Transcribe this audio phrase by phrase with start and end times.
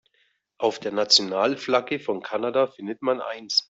[0.57, 3.59] Auf der Nationalflagge von Kanada findet man eins.